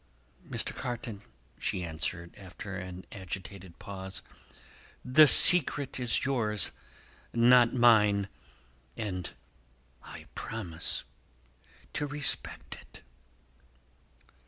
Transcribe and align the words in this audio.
"Mr. 0.49 0.75
Carton," 0.75 1.19
she 1.59 1.83
answered, 1.83 2.33
after 2.35 2.75
an 2.75 3.05
agitated 3.11 3.77
pause, 3.77 4.23
"the 5.05 5.27
secret 5.27 5.99
is 5.99 6.25
yours, 6.25 6.71
not 7.35 7.75
mine; 7.75 8.27
and 8.97 9.35
I 10.01 10.25
promise 10.33 11.03
to 11.93 12.07
respect 12.07 12.77
it." 12.81 13.03